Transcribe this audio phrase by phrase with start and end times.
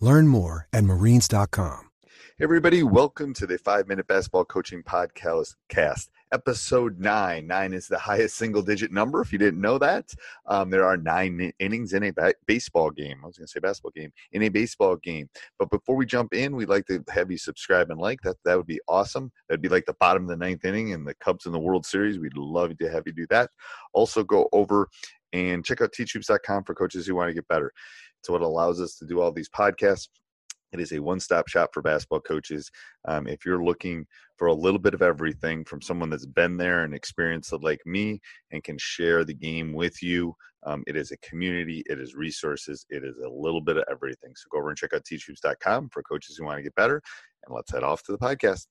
[0.00, 1.88] Learn more at marines.com.
[2.38, 7.48] Hey everybody, welcome to the Five Minute Basketball Coaching Podcast, cast, episode nine.
[7.48, 9.20] Nine is the highest single digit number.
[9.20, 10.14] If you didn't know that,
[10.46, 13.18] um, there are nine innings in a ba- baseball game.
[13.24, 15.28] I was going to say basketball game in a baseball game.
[15.58, 18.20] But before we jump in, we'd like to have you subscribe and like.
[18.22, 19.32] That that would be awesome.
[19.48, 21.84] That'd be like the bottom of the ninth inning and the Cubs in the World
[21.84, 22.20] Series.
[22.20, 23.50] We'd love to have you do that.
[23.94, 24.88] Also, go over
[25.32, 27.72] and check out teachhoops.com for coaches who want to get better.
[28.20, 30.08] It's what allows us to do all these podcasts.
[30.72, 32.70] It is a one stop shop for basketball coaches.
[33.06, 34.06] Um, if you're looking
[34.36, 37.80] for a little bit of everything from someone that's been there and experienced it like
[37.86, 40.34] me and can share the game with you,
[40.66, 44.32] um, it is a community, it is resources, it is a little bit of everything.
[44.36, 47.00] So go over and check out teachhoops.com for coaches who want to get better.
[47.46, 48.66] And let's head off to the podcast.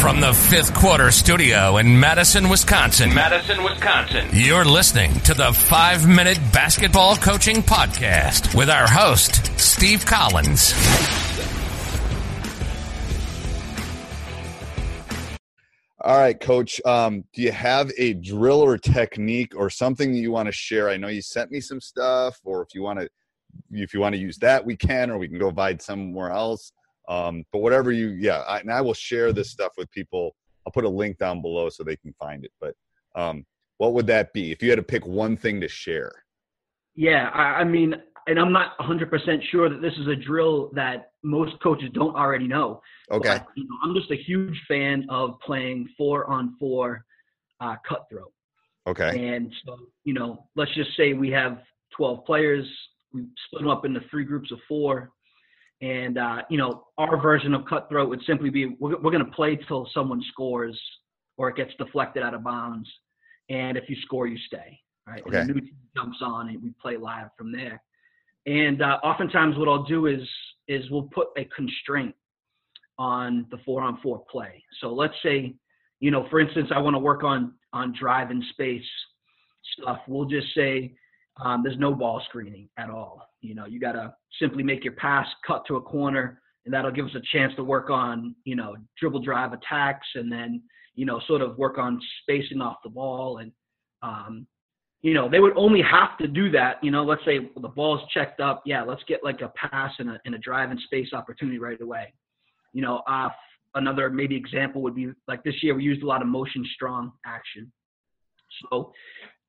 [0.00, 3.12] From the fifth quarter studio in Madison, Wisconsin.
[3.12, 4.28] Madison, Wisconsin.
[4.32, 10.74] You're listening to the five minute basketball coaching podcast with our host, Steve Collins.
[16.00, 16.80] All right, coach.
[16.84, 20.88] Um, do you have a drill or technique or something that you want to share?
[20.88, 23.08] I know you sent me some stuff, or if you want to,
[23.72, 26.70] if you want to use that, we can, or we can go find somewhere else.
[27.08, 30.34] Um, but whatever you, yeah, I, and I will share this stuff with people.
[30.66, 32.50] I'll put a link down below so they can find it.
[32.60, 32.74] But
[33.14, 33.44] um,
[33.78, 36.12] what would that be if you had to pick one thing to share?
[36.94, 37.94] Yeah, I, I mean,
[38.26, 39.08] and I'm not 100%
[39.50, 42.80] sure that this is a drill that most coaches don't already know.
[43.10, 43.38] Okay.
[43.38, 47.04] But, you know, I'm just a huge fan of playing four on four
[47.60, 48.32] uh, cutthroat.
[48.88, 49.34] Okay.
[49.34, 51.58] And so, you know, let's just say we have
[51.96, 52.66] 12 players.
[53.12, 55.12] We split them up into three groups of four.
[55.82, 59.32] And, uh, you know, our version of cutthroat would simply be we're, we're going to
[59.32, 60.78] play till someone scores
[61.36, 62.88] or it gets deflected out of bounds.
[63.50, 64.80] And if you score, you stay.
[65.06, 65.22] Right.
[65.26, 65.38] Okay.
[65.38, 67.82] And the new team jumps on and we play live from there.
[68.46, 70.20] And uh, oftentimes, what I'll do is
[70.68, 72.14] is we'll put a constraint
[72.98, 74.62] on the four on four play.
[74.80, 75.54] So let's say,
[76.00, 78.84] you know, for instance, I want to work on on drive and space
[79.78, 79.98] stuff.
[80.08, 80.94] We'll just say
[81.44, 83.28] um, there's no ball screening at all.
[83.46, 86.90] You know, you got to simply make your pass, cut to a corner, and that'll
[86.90, 90.62] give us a chance to work on, you know, dribble drive attacks, and then,
[90.94, 93.38] you know, sort of work on spacing off the ball.
[93.38, 93.52] And,
[94.02, 94.46] um,
[95.02, 96.82] you know, they would only have to do that.
[96.82, 98.62] You know, let's say the ball's checked up.
[98.66, 101.80] Yeah, let's get like a pass and a, and a drive and space opportunity right
[101.80, 102.12] away.
[102.72, 103.28] You know, uh,
[103.76, 107.12] another maybe example would be like this year we used a lot of motion strong
[107.24, 107.70] action.
[108.62, 108.92] So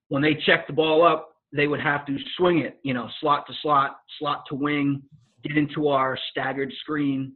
[0.10, 3.48] when they check the ball up, they would have to swing it, you know, slot
[3.48, 5.02] to slot, slot to wing,
[5.44, 7.34] get into our staggered screen,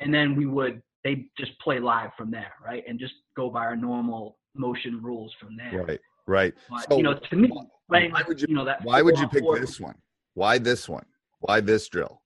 [0.00, 2.82] and then we would they just play live from there, right?
[2.88, 5.84] And just go by our normal motion rules from there.
[5.84, 6.00] Right.
[6.26, 6.54] Right.
[6.70, 7.52] But, So you know, to me,
[7.88, 9.96] playing why like, would you, you know that why would you pick four- this one?
[10.32, 11.04] Why this one?
[11.40, 12.22] Why this drill?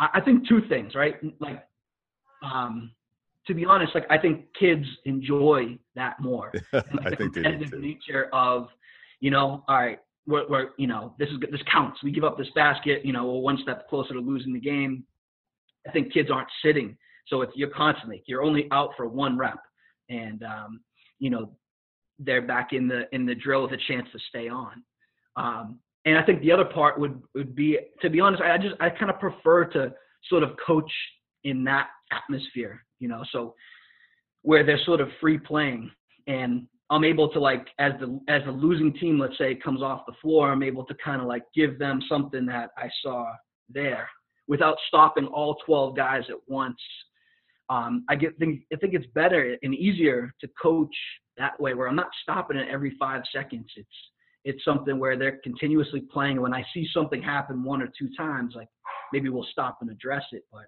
[0.00, 1.16] I I think two things, right?
[1.40, 1.62] Like,
[2.42, 2.92] um,
[3.46, 6.52] to be honest, like I think kids enjoy that more.
[6.72, 8.68] Like, I the think they do competitive nature of,
[9.20, 12.02] you know, all right, we're, we're, you know, this is this counts.
[12.02, 15.04] We give up this basket, you know, we're one step closer to losing the game.
[15.86, 16.96] I think kids aren't sitting,
[17.28, 19.58] so it's you're constantly you're only out for one rep,
[20.08, 20.80] and um,
[21.18, 21.52] you know,
[22.18, 24.82] they're back in the in the drill with a chance to stay on.
[25.36, 28.74] Um, and I think the other part would would be, to be honest, I just
[28.80, 29.92] I kind of prefer to
[30.28, 30.90] sort of coach
[31.44, 33.54] in that atmosphere, you know, so
[34.42, 35.90] where they're sort of free playing
[36.26, 40.06] and I'm able to like as the as the losing team, let's say, comes off
[40.06, 43.26] the floor, I'm able to kind of like give them something that I saw
[43.68, 44.08] there
[44.46, 46.80] without stopping all 12 guys at once.
[47.70, 50.94] Um, I get think I think it's better and easier to coach
[51.38, 53.66] that way, where I'm not stopping it every five seconds.
[53.76, 53.88] It's
[54.44, 56.40] it's something where they're continuously playing.
[56.40, 58.68] When I see something happen one or two times, like
[59.12, 60.42] maybe we'll stop and address it.
[60.52, 60.66] But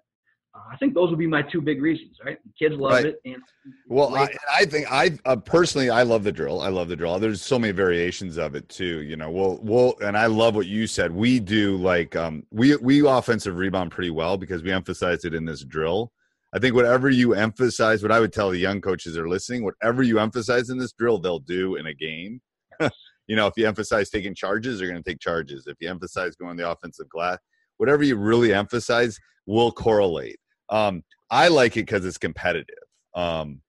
[0.57, 2.37] uh, I think those would be my two big reasons, right?
[2.57, 3.05] Kids love right.
[3.05, 3.41] it, and
[3.87, 6.61] well, I, I, think I uh, personally I love the drill.
[6.61, 7.19] I love the drill.
[7.19, 9.01] There's so many variations of it too.
[9.01, 11.11] You know, we'll we'll and I love what you said.
[11.11, 15.45] We do like um we we offensive rebound pretty well because we emphasize it in
[15.45, 16.11] this drill.
[16.53, 19.63] I think whatever you emphasize, what I would tell the young coaches that are listening,
[19.63, 22.41] whatever you emphasize in this drill, they'll do in a game.
[23.27, 25.67] you know, if you emphasize taking charges, they're going to take charges.
[25.67, 27.37] If you emphasize going the offensive glass,
[27.77, 30.39] whatever you really emphasize will correlate.
[30.69, 32.75] Um, I like it because it's competitive.
[33.15, 33.61] Um,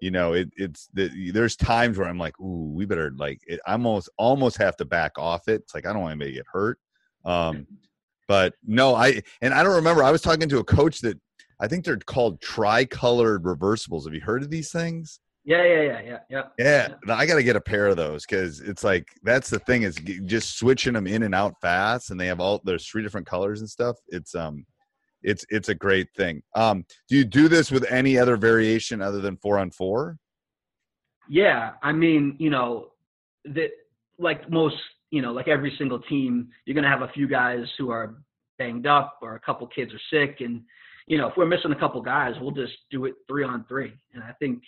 [0.00, 3.40] you know, it, it's the, there's times where I'm like, ooh, we better like.
[3.46, 5.62] It, I almost almost have to back off it.
[5.62, 6.78] It's like I don't want anybody to get hurt.
[7.24, 7.66] Um,
[8.26, 10.02] but no, I and I don't remember.
[10.02, 11.20] I was talking to a coach that
[11.60, 14.04] I think they're called tricolored reversibles.
[14.04, 15.20] Have you heard of these things?
[15.44, 16.88] Yeah, yeah, yeah, yeah, yeah.
[17.06, 19.82] Yeah, I got to get a pair of those because it's like that's the thing
[19.82, 23.26] is just switching them in and out fast, and they have all there's three different
[23.26, 23.96] colors and stuff.
[24.08, 24.64] It's um,
[25.22, 26.42] it's it's a great thing.
[26.54, 30.18] Um, do you do this with any other variation other than four on four?
[31.28, 32.88] Yeah, I mean, you know,
[33.44, 33.70] that
[34.18, 34.76] like most,
[35.10, 38.16] you know, like every single team, you're gonna have a few guys who are
[38.58, 40.62] banged up or a couple kids are sick, and
[41.06, 43.92] you know, if we're missing a couple guys, we'll just do it three on three.
[44.14, 44.62] And I think,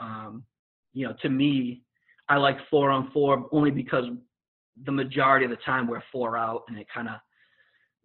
[0.00, 0.42] um,
[0.94, 1.82] you know, to me,
[2.28, 4.04] I like four on four only because
[4.84, 7.14] the majority of the time we're four out, and it kind of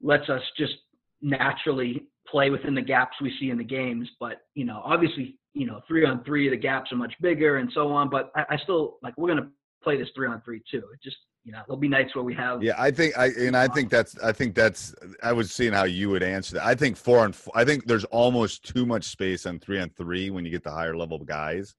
[0.01, 0.73] lets us just
[1.21, 4.09] naturally play within the gaps we see in the games.
[4.19, 7.69] But you know, obviously, you know, three on three, the gaps are much bigger and
[7.73, 8.09] so on.
[8.09, 9.49] But I, I still like we're gonna
[9.83, 10.83] play this three on three too.
[10.93, 12.61] It just you know, there'll be nights where we have.
[12.61, 15.85] Yeah, I think I and I think that's I think that's I was seeing how
[15.85, 16.65] you would answer that.
[16.65, 19.89] I think four on four, I think there's almost too much space on three on
[19.89, 21.73] three when you get the higher level guys.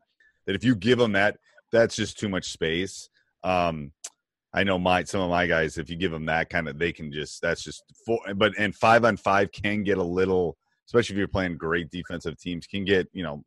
[0.47, 1.37] That if you give them that,
[1.71, 3.09] that's just too much space.
[3.45, 3.93] Um,
[4.55, 6.93] I know my some of my guys, if you give them that kind of, they
[6.93, 8.19] can just that's just four.
[8.35, 12.39] But and five on five can get a little, especially if you're playing great defensive
[12.39, 13.45] teams, can get you know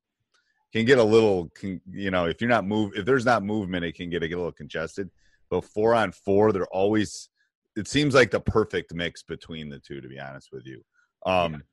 [0.73, 3.85] can get a little can, you know if you're not move if there's not movement,
[3.85, 5.09] it can get a, get a little congested.
[5.49, 7.29] But four on four, they're always
[7.75, 10.01] it seems like the perfect mix between the two.
[10.01, 10.81] To be honest with you,
[11.27, 11.63] um,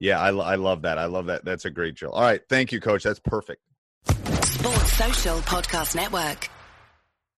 [0.00, 0.98] yeah, yeah I, I love that.
[0.98, 1.46] I love that.
[1.46, 2.12] That's a great drill.
[2.12, 3.04] All right, thank you, coach.
[3.04, 3.62] That's perfect.
[4.06, 6.50] Sports Social Podcast Network.